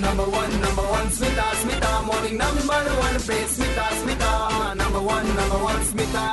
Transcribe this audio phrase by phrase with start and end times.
[0.00, 2.04] number one, number one, Smita, Smita.
[2.04, 4.76] Morning number one, pay Smita, Smita.
[4.76, 6.26] Number one, number one, Smita.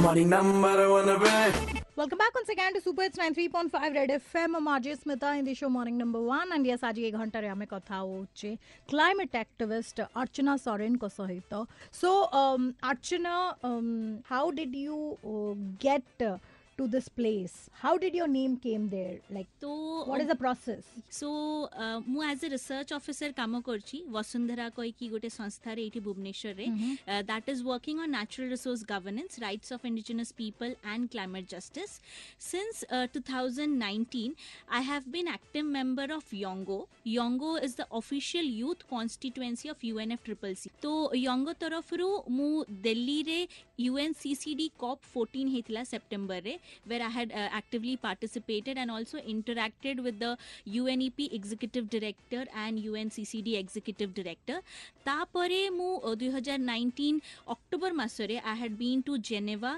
[0.00, 1.52] Morning number one, pay.
[1.96, 4.56] Welcome back once again to Superhits 93.5 Red FM.
[4.56, 6.50] I'm RJ Smita in the show Morning Number One.
[6.54, 8.48] And yes, আজ এই ঘন্টারে আমি কথা হচ্ছে
[8.90, 11.52] climate activist Archana সরেনଙ୍କ সହିତ।
[12.00, 12.10] So,
[12.42, 13.36] um, Archana,
[13.68, 13.88] um,
[14.32, 14.98] how did you
[15.32, 15.54] uh,
[15.86, 16.08] get...
[16.30, 16.49] Uh,
[16.86, 17.68] this place?
[17.72, 19.18] How did your name came there?
[19.30, 20.82] Like what is the process?
[21.08, 26.00] so uh, mu as a research officer kam korchi vasundhara koi ki gote sansthar eti
[26.06, 26.92] bhubaneswar mm-hmm.
[27.08, 32.00] uh, that is working on natural resource governance rights of indigenous people and climate justice.
[32.38, 34.34] Since uh, 2019
[34.68, 36.78] i have been active member of YOUNGO.
[37.04, 43.40] YOUNGO is the official youth constituency of unfccc So, YOUNGO taraf ru mu delhi re
[43.78, 46.40] unccd cop 14 হেতলা September
[46.85, 50.37] where I had uh, actively participated and also interacted with the
[50.79, 54.59] UNEP executive director and UNCCD executive director.
[55.07, 57.17] ତାପରେ ମୁଁ ଦୁଇ ହଜାର nineteen
[57.53, 59.73] October ମାସରେ I had bin two Geneva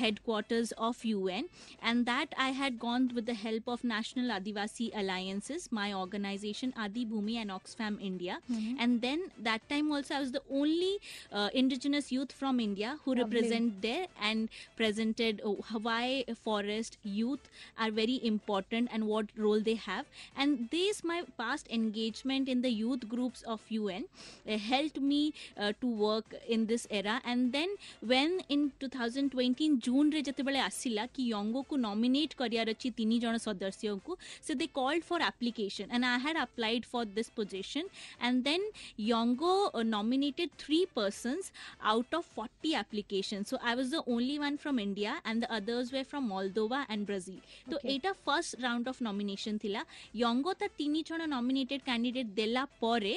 [0.00, 1.44] headquarters of UN
[1.82, 7.04] and that I had gone with the help of National Adivasi Alliances, my organization Adi
[7.06, 8.38] Bhumi and Oxfam India.
[8.78, 10.98] And then that time also I was the only
[11.32, 13.24] uh, indigenous youth from India who Lovely.
[13.24, 17.39] represent there and presented uh, why forest youth
[17.77, 20.05] are very important and what role they have.
[20.35, 24.05] And this my past engagement in the youth groups of UN
[24.49, 27.21] uh, helped me uh, to work in this era.
[27.25, 34.15] And then when in 2020 in June ki YOUNGO ku nominate kariyarachi tini jana sadasyanku
[34.41, 37.83] so they called for application and i had applied for this position.
[38.19, 38.61] And then
[38.97, 41.51] YOUNGO uh, nominated 3 persons
[41.83, 43.49] out of 40 applications.
[43.49, 46.86] So i was the only one from india and the others were from from Moldova
[46.88, 47.38] and Brazil.
[47.70, 47.88] So Okay.
[47.92, 49.82] ଏଇଟା first round of nomination ଥିଲା
[50.22, 53.14] ୟଙ୍ଗୋ ତା ତିନି ଜଣ nominated candidate ଦେଲା ପରେ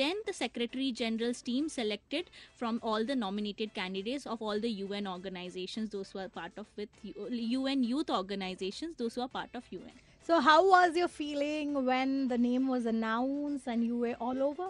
[0.00, 2.24] then the secretary general's team selected
[2.60, 6.66] from all the nominated candidates of all the UN organizations those who are part of
[6.76, 6.90] with
[7.58, 9.96] UN youth organizations those who are part of UN.
[10.22, 14.66] so how was your feeling when the name was announced and you were all over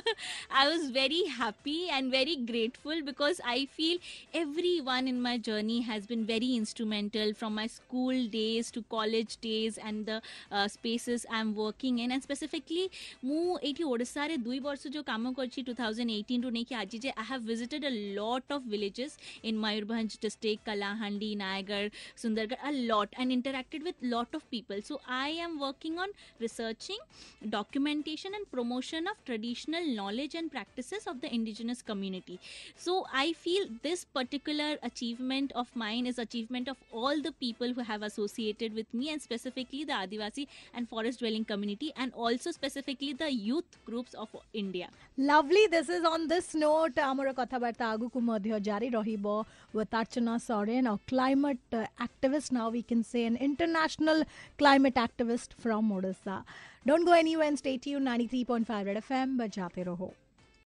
[0.50, 3.98] I was very happy and very grateful because I feel
[4.34, 9.78] everyone in my journey has been very instrumental from my school days to college days
[9.78, 12.12] and the uh, spaces I'm working in.
[12.12, 12.90] And specifically,
[13.24, 17.26] ମୁଁ ଏଇଠି ଓଡ଼ିଶାରେ ଦୁଇ ବର୍ଷ ଯେଉଁ କାମ କରିଛି two thousand ଏଇଟିନ୍ରୁ ନେଇକି ଆଜି ଯେ I
[17.30, 17.86] have visited
[18.70, 24.80] villages in Mayurbhanj district, Kalahandi, Nayagarh, Sundargarh, a lot, and interacted with lot of people.
[24.82, 26.08] So I am working on
[26.40, 26.98] researching,
[27.48, 32.39] documentation, and promotion of traditional knowledge and practices of the indigenous community.
[32.75, 37.81] So I feel this particular achievement of mine is achievement of all the people who
[37.81, 43.13] have associated with me and specifically the Adivasi and forest dwelling community and also specifically
[43.13, 44.89] the youth groups of India.
[45.17, 45.67] Lovely.
[45.67, 46.97] This is on this note.
[47.09, 49.25] ଆମର କଥାବାର୍ତ୍ତା ଆଗକୁ ମଧ୍ୟ ଜାରି ରହିବ
[49.77, 52.51] with Archana Soren, a climate uh, activist.
[52.51, 54.23] Now we can say an international
[54.57, 56.43] climate activist from Odisha.
[56.85, 58.07] Don't go anywhere and stay tuned.
[58.07, 59.29] 93.5 Red FM.
[59.80, 60.29] テロ法。